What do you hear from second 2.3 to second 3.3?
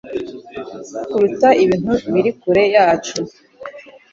kure yacu